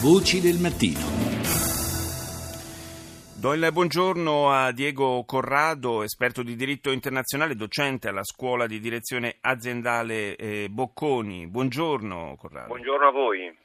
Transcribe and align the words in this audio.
Voci 0.00 0.40
del 0.40 0.58
mattino. 0.60 1.37
Do 3.38 3.52
il 3.52 3.68
buongiorno 3.70 4.50
a 4.50 4.72
Diego 4.72 5.22
Corrado, 5.22 6.02
esperto 6.02 6.42
di 6.42 6.56
diritto 6.56 6.90
internazionale, 6.90 7.54
docente 7.54 8.08
alla 8.08 8.24
scuola 8.24 8.66
di 8.66 8.80
direzione 8.80 9.36
aziendale 9.42 10.34
eh, 10.34 10.68
Bocconi. 10.68 11.46
Buongiorno 11.46 12.34
Corrado. 12.36 12.66
Buongiorno 12.66 13.06
a 13.06 13.12
voi. 13.12 13.56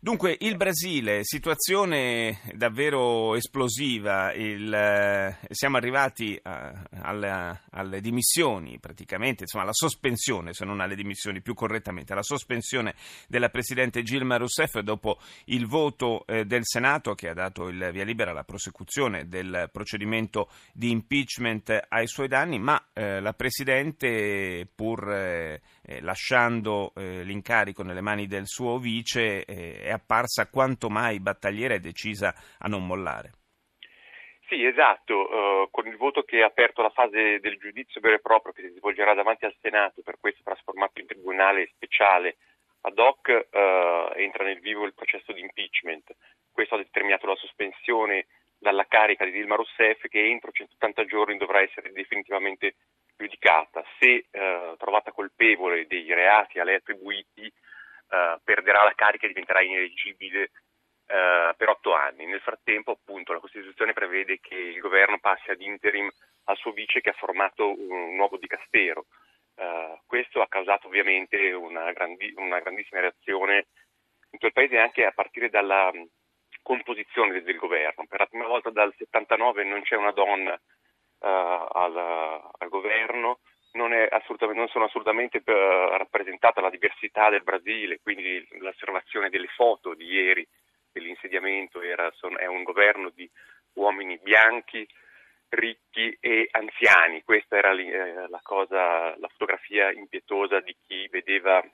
Dunque, 0.00 0.36
il 0.40 0.56
Brasile, 0.56 1.24
situazione 1.24 2.38
davvero 2.54 3.34
esplosiva, 3.34 4.32
il, 4.32 4.72
eh, 4.72 5.38
siamo 5.50 5.76
arrivati 5.76 6.38
a, 6.40 6.72
alle, 7.02 7.62
alle, 7.70 8.00
dimissioni 8.00 8.78
praticamente, 8.78 9.42
insomma 9.42 9.64
alla 9.64 9.72
sospensione, 9.72 10.52
se 10.52 10.64
non 10.64 10.78
alle 10.78 10.94
dimissioni 10.94 11.40
più 11.42 11.52
correttamente, 11.54 12.12
alla 12.12 12.22
sospensione 12.22 12.94
della 13.26 13.48
Presidente 13.48 14.04
Gilma 14.04 14.36
Rousseff 14.36 14.78
dopo 14.78 15.18
il 15.46 15.66
voto 15.66 16.24
eh, 16.28 16.44
del 16.44 16.62
Senato 16.62 17.16
che 17.16 17.28
ha 17.28 17.34
dato 17.34 17.66
il 17.66 17.90
via 17.92 18.04
libera 18.04 18.30
alla 18.30 18.44
prosecuzione 18.44 19.17
del 19.26 19.68
procedimento 19.72 20.48
di 20.72 20.90
impeachment 20.90 21.86
ai 21.88 22.06
suoi 22.06 22.28
danni, 22.28 22.58
ma 22.58 22.90
eh, 22.92 23.20
la 23.20 23.32
Presidente 23.32 24.68
pur 24.74 25.10
eh, 25.10 25.60
eh, 25.82 26.00
lasciando 26.00 26.92
eh, 26.94 27.22
l'incarico 27.22 27.82
nelle 27.82 28.00
mani 28.00 28.26
del 28.26 28.46
suo 28.46 28.78
vice, 28.78 29.44
eh, 29.44 29.80
è 29.80 29.90
apparsa 29.90 30.48
quanto 30.48 30.88
mai 30.88 31.20
battagliera 31.20 31.74
e 31.74 31.80
decisa 31.80 32.34
a 32.58 32.68
non 32.68 32.86
mollare. 32.86 33.32
Sì, 34.48 34.64
esatto, 34.64 35.14
uh, 35.14 35.70
con 35.70 35.86
il 35.86 35.96
voto 35.98 36.22
che 36.22 36.40
ha 36.42 36.46
aperto 36.46 36.80
la 36.80 36.88
fase 36.88 37.38
del 37.38 37.58
giudizio 37.58 38.00
vero 38.00 38.14
e 38.14 38.20
proprio 38.20 38.54
che 38.54 38.62
si 38.62 38.78
svolgerà 38.78 39.12
davanti 39.12 39.44
al 39.44 39.54
Senato, 39.60 40.00
per 40.00 40.16
questo 40.18 40.40
trasformato 40.42 41.00
in 41.00 41.06
tribunale 41.06 41.68
speciale 41.74 42.38
ad 42.80 42.98
hoc, 42.98 43.28
uh, 43.28 44.18
entra 44.18 44.44
nel 44.44 44.60
vivo 44.60 44.86
il 44.86 44.94
processo 44.94 45.32
di 45.32 45.40
impeachment. 45.40 46.16
Questo 46.50 46.76
ha 46.76 46.78
determinato 46.78 47.26
la 47.26 47.36
sospensione 47.36 48.26
dalla 48.68 48.84
carica 48.86 49.24
di 49.24 49.30
Dilma 49.30 49.54
Rousseff 49.54 50.06
che 50.08 50.28
entro 50.28 50.50
180 50.52 51.06
giorni 51.06 51.38
dovrà 51.38 51.62
essere 51.62 51.90
definitivamente 51.90 52.74
giudicata. 53.16 53.82
Se 53.98 54.26
uh, 54.30 54.76
trovata 54.76 55.10
colpevole 55.10 55.86
dei 55.86 56.12
reati 56.12 56.58
a 56.58 56.64
lei 56.64 56.74
attribuiti, 56.74 57.46
uh, 57.46 58.38
perderà 58.44 58.84
la 58.84 58.92
carica 58.94 59.24
e 59.24 59.28
diventerà 59.28 59.62
ineleggibile 59.62 60.50
uh, 61.06 61.56
per 61.56 61.70
otto 61.70 61.94
anni. 61.94 62.26
Nel 62.26 62.40
frattempo, 62.40 62.92
appunto, 62.92 63.32
la 63.32 63.40
Costituzione 63.40 63.94
prevede 63.94 64.38
che 64.38 64.54
il 64.54 64.80
governo 64.80 65.18
passi 65.18 65.50
ad 65.50 65.62
interim 65.62 66.10
al 66.44 66.56
suo 66.58 66.72
vice 66.72 67.00
che 67.00 67.10
ha 67.10 67.16
formato 67.16 67.68
un 67.70 68.16
nuovo 68.16 68.36
dicastero. 68.36 69.06
Uh, 69.54 69.98
questo 70.04 70.42
ha 70.42 70.46
causato 70.46 70.88
ovviamente 70.88 71.52
una, 71.52 71.90
grandi- 71.92 72.34
una, 72.36 72.60
grandissima 72.60 73.00
reazione 73.00 73.66
in 74.30 74.38
tutto 74.38 74.46
il 74.46 74.52
paese 74.52 74.78
anche 74.78 75.06
a 75.06 75.10
partire 75.10 75.48
dalla 75.48 75.90
composizione 76.68 77.40
del, 77.40 77.56
governo. 77.56 78.04
Per 78.06 78.20
la 78.20 78.26
prima 78.26 78.46
volta 78.46 78.68
dal 78.68 78.92
79 78.94 79.64
non 79.64 79.80
c'è 79.80 79.96
una 79.96 80.12
donna 80.12 80.52
uh, 80.52 81.26
al, 81.26 81.96
al, 81.96 82.68
governo, 82.68 83.38
non, 83.72 83.90
non, 83.90 84.68
sono 84.68 84.84
assolutamente 84.84 85.38
uh, 85.38 85.96
rappresentata 85.96 86.60
la 86.60 86.68
diversità 86.68 87.30
del 87.30 87.42
Brasile, 87.42 88.00
quindi 88.02 88.46
l'osservazione 88.58 89.30
delle 89.30 89.46
foto 89.46 89.94
di 89.94 90.04
ieri 90.04 90.46
dell'insediamento 90.92 91.80
era, 91.80 92.10
son, 92.14 92.38
è 92.38 92.44
un 92.44 92.64
governo 92.64 93.08
di 93.14 93.28
uomini 93.74 94.18
bianchi, 94.18 94.86
ricchi 95.48 96.14
e 96.20 96.48
anziani. 96.50 97.22
Questa 97.22 97.56
era 97.56 97.72
eh, 97.72 98.28
la 98.28 98.40
cosa, 98.42 99.16
la 99.16 99.28
fotografia 99.28 99.90
impietosa 99.90 100.60
di 100.60 100.76
chi 100.86 101.08
vedeva, 101.08 101.64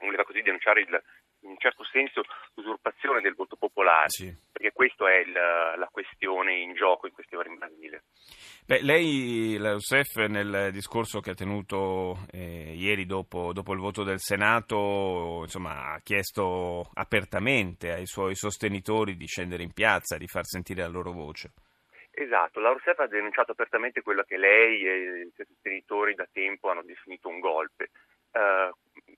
voleva 0.00 0.24
così 0.24 0.42
denunciare 0.42 0.80
il, 0.80 1.02
in 1.46 1.52
un 1.52 1.58
certo 1.58 1.84
senso 1.84 2.22
l'usurpazione 2.54 3.20
del 3.20 3.34
voto 3.34 3.56
popolare, 3.56 4.08
sì. 4.08 4.34
perché 4.52 4.72
questa 4.72 5.08
è 5.08 5.18
il, 5.18 5.32
la 5.32 5.88
questione 5.90 6.58
in 6.58 6.74
gioco 6.74 7.06
in 7.06 7.12
queste 7.12 7.36
ore 7.36 7.48
in 7.48 7.58
Brasile. 7.58 8.02
Beh, 8.66 8.82
lei, 8.82 9.56
la 9.58 9.70
Rousseff, 9.70 10.16
nel 10.26 10.70
discorso 10.72 11.20
che 11.20 11.30
ha 11.30 11.34
tenuto 11.34 12.26
eh, 12.32 12.74
ieri 12.74 13.06
dopo, 13.06 13.52
dopo, 13.52 13.72
il 13.72 13.78
voto 13.78 14.02
del 14.02 14.18
Senato, 14.18 15.42
insomma, 15.42 15.92
ha 15.92 16.00
chiesto 16.00 16.90
apertamente 16.94 17.92
ai 17.92 18.06
suoi 18.06 18.34
sostenitori 18.34 19.16
di 19.16 19.26
scendere 19.26 19.62
in 19.62 19.72
piazza, 19.72 20.16
di 20.16 20.26
far 20.26 20.44
sentire 20.44 20.82
la 20.82 20.88
loro 20.88 21.12
voce. 21.12 21.52
Esatto, 22.10 22.60
la 22.60 22.70
Rousseff 22.70 22.98
ha 22.98 23.06
denunciato 23.06 23.52
apertamente 23.52 24.02
quello 24.02 24.22
che 24.22 24.36
lei 24.36 24.84
e 24.84 25.20
i 25.26 25.30
suoi 25.34 25.46
sostenitori 25.46 26.14
da 26.14 26.26
tempo 26.32 26.70
hanno 26.70 26.82
definito 26.82 27.28
un 27.28 27.38
golpe. 27.38 27.90
Uh, 28.32 28.74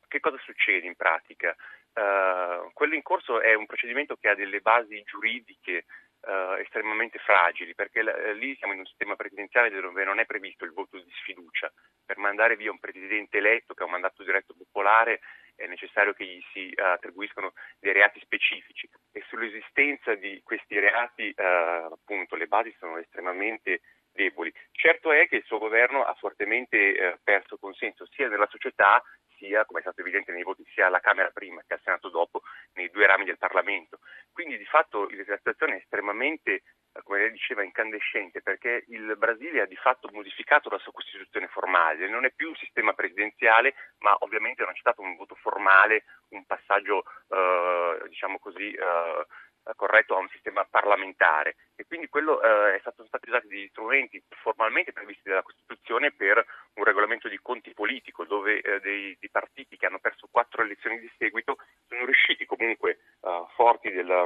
che 0.08 0.20
cosa 0.20 0.36
succede 0.38 0.86
in 0.86 0.96
pratica? 0.96 1.54
Uh, 1.98 2.70
quello 2.74 2.94
in 2.94 3.02
corso 3.02 3.40
è 3.40 3.54
un 3.54 3.66
procedimento 3.66 4.14
che 4.14 4.28
ha 4.28 4.36
delle 4.36 4.60
basi 4.60 5.02
giuridiche 5.02 5.84
uh, 6.20 6.52
estremamente 6.60 7.18
fragili, 7.18 7.74
perché 7.74 8.04
l- 8.04 8.36
lì 8.38 8.54
siamo 8.54 8.72
in 8.72 8.78
un 8.78 8.86
sistema 8.86 9.16
presidenziale 9.16 9.68
dove 9.70 10.04
non 10.04 10.20
è 10.20 10.24
previsto 10.24 10.64
il 10.64 10.72
voto 10.72 10.96
di 10.96 11.10
sfiducia. 11.18 11.72
Per 12.06 12.16
mandare 12.18 12.54
via 12.54 12.70
un 12.70 12.78
presidente 12.78 13.38
eletto 13.38 13.74
che 13.74 13.82
ha 13.82 13.86
un 13.86 13.90
mandato 13.90 14.22
diretto 14.22 14.54
popolare 14.56 15.18
è 15.56 15.66
necessario 15.66 16.12
che 16.12 16.24
gli 16.24 16.40
si 16.52 16.72
uh, 16.76 16.82
attribuiscano 16.84 17.52
dei 17.80 17.92
reati 17.92 18.20
specifici 18.20 18.88
e 19.10 19.24
sull'esistenza 19.26 20.14
di 20.14 20.40
questi 20.44 20.78
reati 20.78 21.34
appunto 21.36 22.36
le 22.36 22.46
basi 22.46 22.72
sono 22.78 22.98
estremamente 22.98 23.80
deboli. 24.18 24.52
Certo 24.72 25.12
è 25.12 25.28
che 25.28 25.36
il 25.36 25.44
suo 25.44 25.58
governo 25.58 26.02
ha 26.02 26.14
fortemente 26.14 27.20
perso 27.22 27.56
consenso 27.56 28.04
sia 28.10 28.28
nella 28.28 28.48
società 28.50 29.00
sia, 29.38 29.64
come 29.64 29.78
è 29.78 29.82
stato 29.82 30.00
evidente 30.00 30.32
nei 30.32 30.42
voti, 30.42 30.64
sia 30.74 30.86
alla 30.86 31.00
Camera 31.00 31.30
prima 31.30 31.62
che 31.66 31.74
al 31.74 31.80
Senato 31.82 32.08
dopo, 32.10 32.42
nei 32.74 32.90
due 32.90 33.06
rami 33.06 33.24
del 33.24 33.38
Parlamento. 33.38 34.00
Quindi 34.32 34.58
di 34.58 34.64
fatto 34.64 35.08
la 35.08 35.36
situazione 35.36 35.74
è 35.74 35.78
estremamente, 35.78 36.52
eh, 36.52 37.02
come 37.04 37.20
lei 37.20 37.30
diceva, 37.30 37.62
incandescente 37.62 38.42
perché 38.42 38.84
il 38.88 39.16
Brasile 39.16 39.62
ha 39.62 39.66
di 39.66 39.76
fatto 39.76 40.10
modificato 40.12 40.68
la 40.68 40.78
sua 40.78 40.92
Costituzione 40.92 41.46
formale, 41.46 42.08
non 42.08 42.24
è 42.24 42.32
più 42.32 42.48
un 42.48 42.56
sistema 42.56 42.92
presidenziale, 42.92 43.74
ma 43.98 44.16
ovviamente 44.20 44.64
non 44.64 44.72
c'è 44.72 44.80
stato 44.80 45.00
un 45.00 45.16
voto 45.16 45.36
formale, 45.36 46.04
un 46.30 46.44
passaggio, 46.44 47.04
eh, 47.28 48.02
diciamo 48.08 48.38
così, 48.38 48.72
eh, 48.72 49.26
corretto 49.74 50.14
a 50.14 50.18
un 50.18 50.28
sistema 50.28 50.64
parlamentare 50.64 51.56
e 51.76 51.84
quindi 51.86 52.08
quello 52.08 52.40
eh, 52.42 52.78
stato, 52.80 52.96
sono 52.96 53.08
stati 53.08 53.28
usati 53.28 53.48
degli 53.48 53.68
strumenti 53.68 54.22
formalmente 54.28 54.92
previsti 54.92 55.28
dalla 55.28 55.42
Costituzione 55.42 56.12
per 56.12 56.44
un 56.74 56.84
regolamento 56.84 57.28
di 57.28 57.38
conti 57.40 57.72
politico 57.74 58.24
dove 58.24 58.60
eh, 58.60 58.80
dei, 58.80 59.16
dei, 59.18 59.30
partiti 59.30 59.76
che 59.76 59.86
hanno 59.86 59.98
perso 59.98 60.28
quattro 60.30 60.62
elezioni 60.62 60.98
di 60.98 61.10
seguito 61.18 61.56
sono 61.86 62.04
riusciti 62.04 62.46
comunque 62.46 62.98
eh, 63.20 63.46
forti 63.54 63.90
della, 63.90 64.24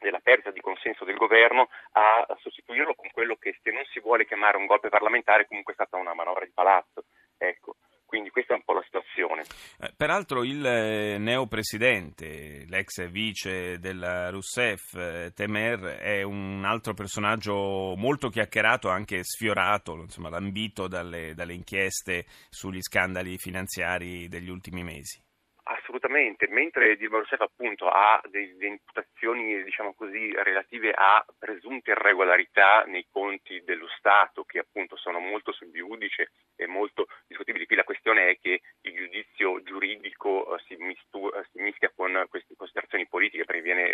della 0.00 0.20
perdita 0.20 0.50
di 0.50 0.60
consenso 0.60 1.04
del 1.04 1.16
governo 1.16 1.68
a 1.92 2.26
sostituirlo 2.40 2.94
con 2.94 3.10
quello 3.10 3.36
che 3.36 3.58
se 3.62 3.70
non 3.70 3.84
si 3.86 4.00
vuole 4.00 4.26
chiamare 4.26 4.56
un 4.56 4.66
golpe 4.66 4.88
parlamentare 4.88 5.46
comunque 5.46 5.72
è 5.72 5.76
stata 5.76 5.96
una 5.96 6.14
manovra 6.14 6.44
di 6.44 6.52
palazzo. 6.52 7.04
Ecco. 7.36 7.76
Quindi 8.08 8.30
questa 8.30 8.54
è 8.54 8.56
un 8.56 8.62
po' 8.64 8.72
la 8.72 8.82
situazione. 8.84 9.42
Eh, 9.78 9.92
peraltro 9.94 10.42
il 10.42 10.64
eh, 10.64 11.18
neopresidente, 11.18 12.64
l'ex 12.66 13.06
vice 13.10 13.78
della 13.78 14.30
Rousseff, 14.30 14.94
eh, 14.94 15.30
Temer, 15.34 15.98
è 15.98 16.22
un 16.22 16.64
altro 16.64 16.94
personaggio 16.94 17.94
molto 17.96 18.30
chiacchierato, 18.30 18.88
anche 18.88 19.22
sfiorato, 19.24 19.92
insomma, 19.92 20.30
lambito 20.30 20.88
dalle, 20.88 21.34
dalle 21.34 21.52
inchieste 21.52 22.24
sugli 22.48 22.80
scandali 22.80 23.36
finanziari 23.36 24.26
degli 24.26 24.48
ultimi 24.48 24.82
mesi. 24.82 25.22
Assolutamente, 25.70 26.48
mentre 26.48 26.96
Dilma 26.96 27.18
Rousseff 27.18 27.42
appunto 27.42 27.88
ha 27.88 28.22
delle 28.30 28.66
imputazioni 28.66 29.62
diciamo 29.64 29.92
così, 29.92 30.32
relative 30.32 30.92
a 30.96 31.22
presunte 31.38 31.90
irregolarità 31.90 32.84
nei 32.86 33.06
conti 33.10 33.62
dello 33.64 33.86
Stato 33.98 34.44
che 34.44 34.60
appunto 34.60 34.96
sono 34.96 35.18
molto 35.18 35.52
sul 35.52 35.70
giudice 35.70 36.30
e 36.56 36.66
molto 36.66 37.06
discutibili. 37.26 37.66
Qui 37.66 37.76
la 37.76 37.84
questione 37.84 38.30
è 38.30 38.38
che 38.40 38.62
il 38.80 38.94
giudizio 38.94 39.62
giuridico 39.62 40.48
uh, 40.48 40.58
si, 40.66 40.74
mistu- 40.76 41.34
uh, 41.34 41.44
si, 41.52 41.60
mischia 41.60 41.92
con 41.94 42.24
queste 42.30 42.54
considerazioni 42.56 43.06
politiche 43.06 43.44
perché 43.44 43.60
viene 43.60 43.92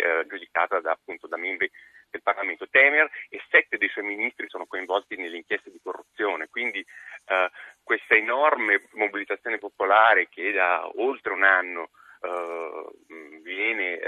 giudicata 0.55 0.79
da, 0.79 0.91
appunto, 0.91 1.27
da 1.27 1.37
membri 1.37 1.69
del 2.09 2.21
Parlamento. 2.21 2.67
Temer 2.69 3.09
e 3.29 3.41
sette 3.49 3.77
dei 3.77 3.89
suoi 3.89 4.05
ministri 4.05 4.47
sono 4.47 4.65
coinvolti 4.65 5.17
nelle 5.17 5.37
inchieste 5.37 5.69
di 5.69 5.79
corruzione, 5.83 6.47
quindi 6.47 6.85
questa 7.83 8.15
enorme 8.15 8.87
mobilitazione 8.93 9.57
popolare 9.57 10.29
che 10.29 10.51
da 10.51 10.89
oltre 10.95 11.33
un 11.33 11.43
anno 11.43 11.89
viene, 13.41 13.99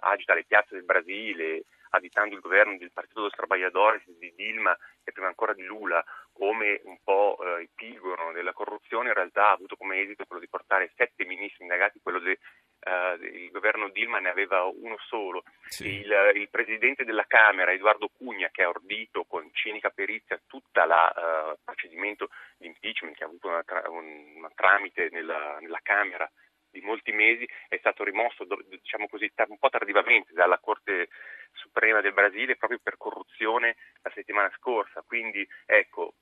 agita 0.00 0.34
le 0.34 0.44
piazze 0.44 0.74
del 0.74 0.84
Brasile, 0.84 1.64
additando 1.90 2.34
il 2.34 2.40
governo 2.40 2.76
del 2.76 2.90
Partito 2.92 3.20
dos 3.20 3.34
Trabalhadores 3.34 4.02
di 4.18 4.32
Dilma 4.34 4.76
e 5.04 5.12
prima 5.12 5.28
ancora 5.28 5.52
di 5.52 5.62
Lula 5.62 6.04
come 6.32 6.80
un 6.82 6.98
po' 7.04 7.38
eh, 7.38 7.62
epigono 7.62 8.32
della 8.32 8.52
corruzione, 8.52 9.10
in 9.10 9.14
realtà 9.14 9.50
ha 9.50 9.52
avuto 9.52 9.76
come 9.76 10.00
esito 10.00 10.24
quello 10.24 10.40
di 10.40 10.48
portare 10.48 10.90
sette 10.96 11.24
ministri 11.24 11.62
indagati, 11.62 12.00
quello 12.02 12.18
del 12.18 12.36
uh, 12.36 13.50
governo 13.52 13.88
Dilma 13.90 14.18
ne 14.18 14.30
aveva 14.44 14.64
uno 14.64 14.96
solo. 15.08 15.42
Sì. 15.66 16.00
Il, 16.00 16.32
il, 16.34 16.48
presidente 16.50 17.04
della 17.04 17.26
Camera, 17.26 17.72
Edoardo 17.72 18.08
Cugna, 18.08 18.48
che 18.50 18.62
ha 18.62 18.68
ordito 18.68 19.24
con 19.24 19.48
cinica 19.52 19.90
perizia 19.90 20.40
tutto 20.46 20.80
il 20.80 20.88
uh, 20.88 21.50
eh, 21.50 21.56
procedimento 21.64 22.28
di 22.56 22.66
impeachment 22.66 23.16
che 23.16 23.24
ha 23.24 23.26
avuto 23.26 23.48
una, 23.48 23.62
tra, 23.62 23.82
un, 23.88 24.34
una 24.36 24.50
tramite 24.54 25.08
nella, 25.10 25.58
nella 25.60 25.80
Camera 25.82 26.30
di 26.74 26.80
molti 26.80 27.12
mesi 27.12 27.48
è 27.68 27.76
stato 27.78 28.02
rimosso, 28.02 28.44
diciamo 28.68 29.06
così, 29.06 29.30
un 29.46 29.58
po' 29.58 29.68
tardivamente 29.68 30.32
dalla 30.32 30.58
Corte 30.58 31.08
Suprema 31.52 32.00
del 32.00 32.12
Brasile 32.12 32.56
proprio 32.56 32.80
per 32.82 32.96
corruzione 32.96 33.76
la 34.02 34.10
settimana 34.12 34.50
scorsa. 34.56 35.04
Quindi 35.06 35.46
ecco, 35.66 36.14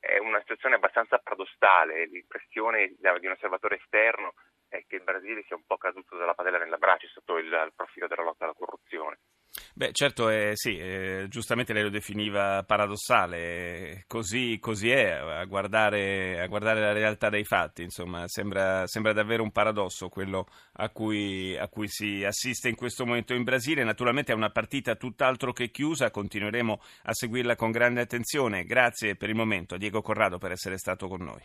è 0.00 0.18
una 0.18 0.40
situazione 0.40 0.74
abbastanza 0.74 1.18
paradossale, 1.18 2.06
l'impressione 2.06 2.94
di 2.98 3.26
un 3.26 3.32
osservatore 3.32 3.76
esterno 3.76 4.34
Brasile 5.06 5.44
sia 5.46 5.56
un 5.56 5.64
po' 5.66 5.78
caduto 5.78 6.16
dalla 6.16 6.34
padella 6.34 6.58
nella 6.58 6.76
braccia 6.76 7.06
sotto 7.06 7.38
il, 7.38 7.46
il 7.46 7.72
profilo 7.74 8.08
della 8.08 8.24
lotta 8.24 8.44
alla 8.44 8.54
corruzione. 8.54 9.18
Beh, 9.74 9.92
certo, 9.92 10.28
eh, 10.30 10.52
sì, 10.54 10.76
eh, 10.76 11.26
giustamente 11.28 11.72
lei 11.72 11.82
lo 11.82 11.90
definiva 11.90 12.62
paradossale, 12.66 14.04
così, 14.06 14.58
così 14.58 14.90
è, 14.90 15.10
a 15.10 15.44
guardare, 15.44 16.40
a 16.40 16.46
guardare, 16.46 16.80
la 16.80 16.92
realtà 16.92 17.28
dei 17.28 17.44
fatti, 17.44 17.82
insomma, 17.82 18.26
sembra, 18.26 18.86
sembra 18.86 19.12
davvero 19.12 19.42
un 19.42 19.52
paradosso 19.52 20.08
quello 20.08 20.46
a 20.74 20.88
cui, 20.88 21.56
a 21.56 21.68
cui, 21.68 21.88
si 21.88 22.24
assiste 22.24 22.68
in 22.68 22.74
questo 22.74 23.04
momento 23.04 23.34
in 23.34 23.44
Brasile. 23.44 23.84
Naturalmente 23.84 24.32
è 24.32 24.34
una 24.34 24.50
partita 24.50 24.94
tutt'altro 24.96 25.52
che 25.52 25.70
chiusa, 25.70 26.10
continueremo 26.10 26.80
a 27.04 27.12
seguirla 27.12 27.54
con 27.54 27.70
grande 27.70 28.00
attenzione. 28.00 28.64
Grazie 28.64 29.16
per 29.16 29.28
il 29.28 29.36
momento 29.36 29.74
a 29.74 29.78
Diego 29.78 30.00
Corrado 30.00 30.38
per 30.38 30.52
essere 30.52 30.78
stato 30.78 31.06
con 31.06 31.22
noi. 31.22 31.42